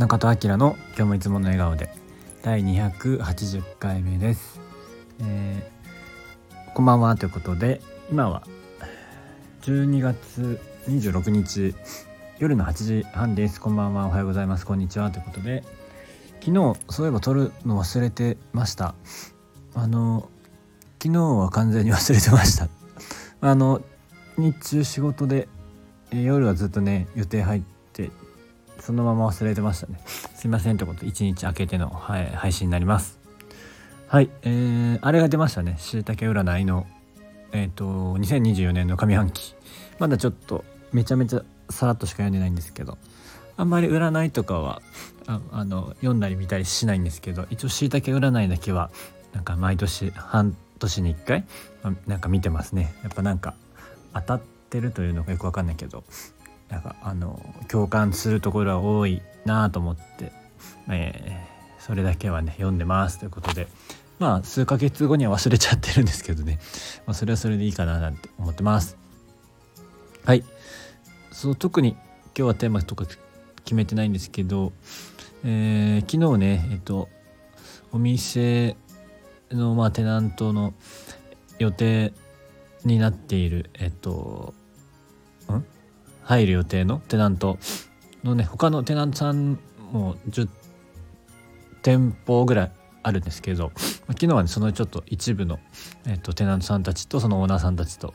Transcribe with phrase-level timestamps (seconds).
[0.00, 1.90] 中戸明の今日もいつもの笑顔で。
[2.40, 4.58] 第280回目です、
[5.20, 8.42] えー、こんばんはということで今は
[9.60, 10.58] 12月
[10.88, 11.74] 26日
[12.38, 13.60] 夜の8時半です。
[13.60, 14.06] こんばんは。
[14.06, 14.64] おはようございます。
[14.64, 15.64] こんにちはということで
[16.40, 18.94] 昨日そういえば撮るの忘れてました。
[19.74, 20.30] あの
[20.98, 22.68] 昨日は完全に忘れてました。
[23.42, 23.82] あの
[24.38, 25.46] 日中仕事で
[26.10, 27.62] 夜はずっとね予定入っ
[27.92, 28.10] て
[28.90, 30.00] そのまま忘れてましたね。
[30.34, 33.20] すいませんってこと1日明けての、はい、配信になります。
[34.08, 35.76] はいえー、あれが出ましたね。
[35.78, 36.88] しいたけ占いの
[37.52, 39.54] えっ、ー、と2024年の上半期。
[40.00, 42.98] まだちょっとめちゃめちゃさらっとしか読んでないんですけど
[43.56, 44.82] あんまり占いとかは
[45.28, 48.90] ああの読んだり見たりしないんですけど一応しいたけ占いだけは
[49.32, 51.44] なんか毎年半年に1回
[52.08, 52.92] なんか見てますね。
[53.04, 53.54] やっぱなんか
[54.14, 56.02] 当たってるというのがよくわかんないけど
[56.70, 60.32] なんかあの共感するところは多いなと思って、
[60.88, 63.66] えー、それだけはね読んでますということで
[64.20, 66.60] まあ数ヶ月後には忘れちゃってるんですけどね、
[67.06, 68.98] まあ、それはそれでいいかななんて思ってます。
[70.24, 70.44] はい。
[71.32, 72.00] そう特に今
[72.34, 73.06] 日はテーマとか
[73.64, 74.72] 決めてないんですけど、
[75.42, 77.08] えー、昨日ねえっと
[77.92, 78.76] お店
[79.50, 80.74] のまあテナントの
[81.58, 82.12] 予定
[82.84, 84.52] になっているえっと
[85.50, 85.64] ん？
[86.30, 87.58] 入る予定のテナント
[88.22, 89.58] のね他のテナントさん
[89.90, 90.48] も10
[91.82, 95.58] 店舗ぐらいあるんですけど昨日はねそのちょっと一部の、
[96.06, 98.14] えっと、テナントさんたちとそのオーナーさんたちと、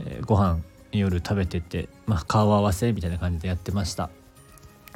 [0.00, 0.58] えー、ご飯
[0.92, 4.10] 夜食べてて、まあ、顔合わせみたいな感じでやってました。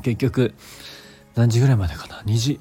[0.03, 0.55] 結局
[1.37, 2.61] 何時ぐらいまでかな？2時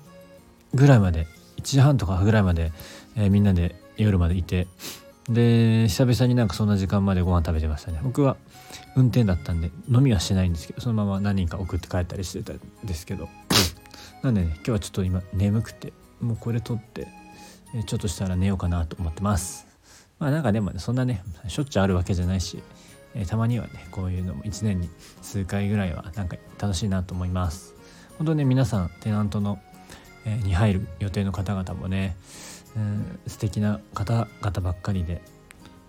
[0.74, 2.72] ぐらいまで1時半とかぐらいまで、
[3.18, 4.68] えー、みんなで夜までいて
[5.30, 8.00] で久々になんかそんな時間までご飯食べてましたね。
[8.04, 8.38] 僕は
[8.96, 13.30] 運転だったんで飲みはしてないんですけどそのまま何人か送って帰ったりしてたんですけど。
[14.24, 17.08] なんでね今日はちょっと今眠くてもうこれ撮って
[17.86, 19.68] ちょっとしたら寝ようかなと思ってます。
[20.20, 22.62] まあなんかでもねそんなねしょっちゅうあるわけじゃないし、
[23.14, 24.90] え、たまにはねこういうのも1年に
[25.22, 27.76] 数回ぐらいはなんか楽しいなと思います。
[28.18, 29.60] 本当ね皆さんテナントの、
[30.36, 32.16] に入る予定の方々もね
[32.78, 35.22] うん、素敵な方々ばっかりで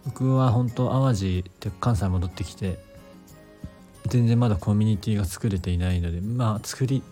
[0.06, 2.78] 僕は本当淡路って関西戻ってきて
[4.06, 7.02] 全然まだコミュニティが作れていないのでまあ作り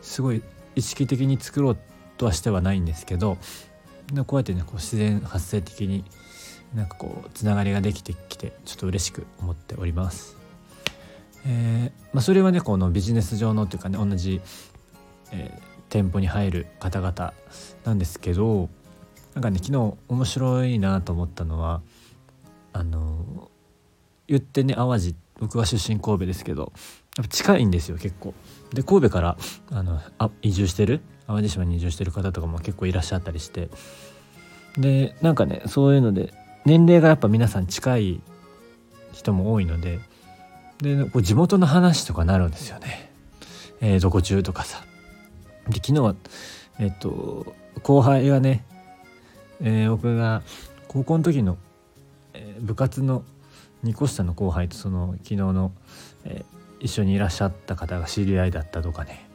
[0.00, 0.42] すごい
[0.76, 1.76] 意識的に作ろう
[2.16, 3.36] とはしてはないんですけど
[4.26, 6.04] こうやってねこう自然発生的に
[6.74, 10.36] なんかこうつながりができてきてちょっと嬉しく思っております。
[11.46, 14.40] えーまあ、それはねこのビジネス上のというかね同じ、
[15.32, 17.32] えー、店舗に入る方々
[17.84, 18.68] なんですけど
[19.34, 21.80] なんかね昨日面白いなと思ったのは
[22.72, 23.50] あの
[24.26, 26.72] 言ってね淡路僕は出身神戸ですけど
[27.16, 28.34] やっぱ近いんですよ結構。
[28.72, 29.36] で神戸から
[29.70, 33.68] あのあ移住してる淡路島に移住してる方とかも結構いらっしゃったりして
[34.76, 36.34] でなんかねそういうので
[36.64, 38.20] 年齢がやっぱ皆さん近い
[39.12, 40.00] 人も多いので
[40.78, 43.10] でこう地元の話とかなるんですよね。
[43.80, 44.84] えー、どこ中とかさ。
[45.68, 46.14] で昨日は
[46.78, 48.64] えっと後輩がね
[49.60, 50.42] えー、僕が
[50.86, 51.58] 高校の時の、
[52.34, 53.24] えー、部活の
[53.84, 55.72] 2個下の後輩とその昨日の、
[56.24, 59.28] えー、一緒にいらっしゃった方が知り合いだったとかね。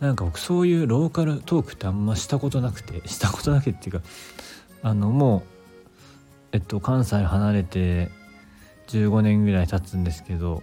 [0.00, 4.06] なんか僕そういうローカルトークってあんましたことなくてしたことなくてっていうか
[4.82, 5.42] あのもう
[6.52, 8.10] えっと関西離れて
[8.88, 10.62] 15年ぐらい経つんですけど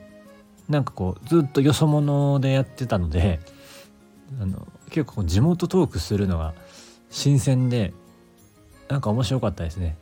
[0.70, 3.40] なんかこうずっとよそ者でやってたので
[4.40, 6.54] あの結構地元トークするのが
[7.10, 7.94] 新鮮で
[8.90, 9.98] なんか面白かったですね。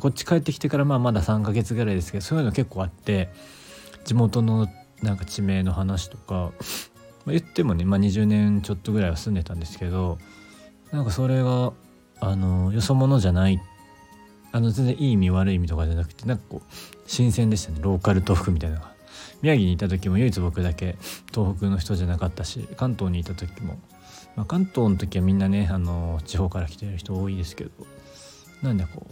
[0.00, 3.30] こっち帰ってきてからまあまだ3ヶ月ぐらいですけどそういうの結構あって
[4.04, 4.66] 地元の
[5.02, 6.50] なんか地名の話とか、ま
[7.28, 10.18] あ、言ってもね、まあ、20年ちょっとぐらいは住んでたんですけど
[10.90, 11.74] なんかそれが
[12.20, 13.60] あのよそ者じゃない
[14.52, 16.74] あの全然いい意味悪い意味とかじゃなくてなんかこう
[17.06, 17.78] 新鮮でしたね。
[17.80, 18.93] ローカル東北みたいなのが。
[19.42, 20.96] 宮城にいた時も唯一僕だけ
[21.32, 23.78] 東北の人じゃなかったし関東にいた時も、
[24.36, 27.70] まあ、関東の時はみんなねあの地方から来てる人多いですけど
[28.62, 29.06] なんでこ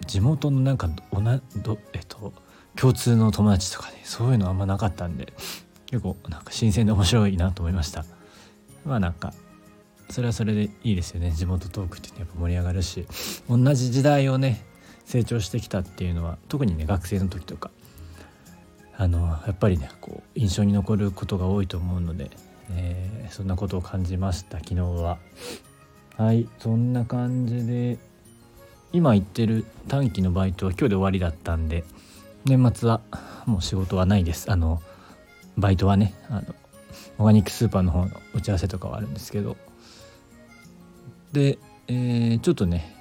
[0.00, 2.32] う地元のなんかおなどえっと
[2.76, 5.32] 共通の友達とかねそういうのあんまなかったんで
[5.86, 8.04] 結構なんか新鮮で面白いなと思いました。
[8.84, 9.32] まあなんか
[10.10, 11.32] それはそれでいいですよね。
[11.32, 13.06] 地元トークってやっぱ盛り上がるし
[13.48, 14.64] 同じ時代をね
[15.04, 17.70] 成長してきたっていうのは特にね学生の時とか
[19.00, 22.30] あのやっぱりねこう印象に残ることが多いと思うので、
[22.72, 25.18] えー、そんなことを感じました昨日は。
[26.16, 27.96] はいそんな感じで
[28.92, 31.84] 今行ってる短期のバイトは今日で終わりだったんで
[32.44, 33.00] 年末は
[33.46, 34.50] もう仕事はないです。
[34.50, 34.82] あの
[35.56, 36.54] バイトはねあの
[37.18, 39.56] オーガニックスーパーの方の打ち合わせとかはあるんですけど。
[41.32, 42.96] で、えー、ちょっとね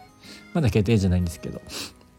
[0.53, 1.61] まだ決定じゃないんですけど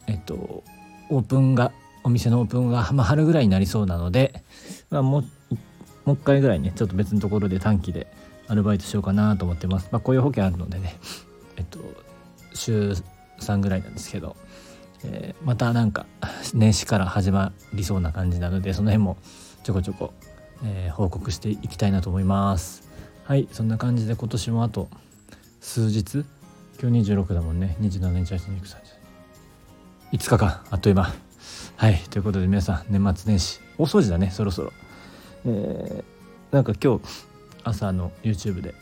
[0.09, 0.65] えっと
[1.11, 1.71] オープンが
[2.09, 4.43] お店のオープンが、まあ、春ぐらいになりそうなので、
[4.91, 5.25] まあ、もう
[6.07, 8.07] もう一回ぐらいねちょっと別のところで短期で
[8.47, 9.91] アルバイトしようかなと思ってます。
[9.93, 10.97] まあ、雇用保険あるのでね
[11.59, 11.79] えっと
[12.55, 12.95] 週
[13.41, 14.37] 3ぐらいなんですけど、
[15.05, 16.07] えー、またなんか
[16.55, 19.19] 年始から始まりそうな感じなのでその辺も
[19.63, 20.15] ちょこちょこ、
[20.65, 22.89] えー、報告していきたいなと思います。
[23.25, 24.89] はいそんな感じで今年もあと
[25.61, 26.25] 数日？
[26.81, 27.77] 今日26だもんね。
[27.83, 28.79] 27日8日30
[30.13, 30.39] 5日。
[30.39, 31.28] 間あっという間。
[31.77, 34.73] はいということで皆さん年末年始大掃除だねそろそろ。
[35.47, 37.05] えー、なんか今日
[37.65, 38.75] 朝の YouTube で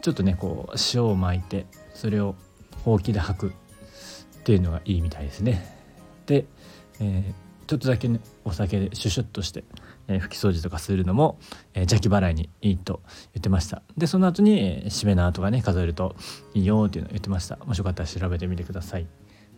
[0.00, 2.34] ちょっとねこう塩を巻いてそれを
[2.84, 3.52] ほうきで吐くっ
[4.44, 5.76] ていうのがいいみたいですね。
[6.26, 6.46] で、
[7.00, 7.32] えー、
[7.66, 9.64] ちょっとだけねお酒でシュシュッとして
[10.08, 11.38] えー、拭き掃除とかするのも、
[11.74, 13.02] えー、邪気払いにいいと
[13.34, 13.82] 言ってました。
[13.96, 16.16] でその後に、えー、締め縄とかね数えると
[16.54, 17.56] いいよっていうのを言ってました。
[17.64, 19.06] もしよかったら調べてみてください。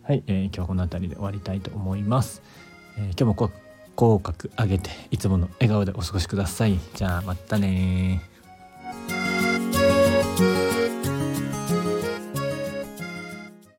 [0.07, 2.43] はい、えー、今日はこの辺りで終わりたいと思います、
[2.95, 3.49] えー、今日も
[3.95, 6.77] 口角上げていつもの笑顔でお過ごしください。
[6.93, 8.21] じゃあまたね